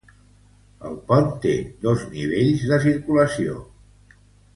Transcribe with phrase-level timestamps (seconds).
[0.91, 1.51] El pont té
[1.85, 3.61] dos nivells de circulació.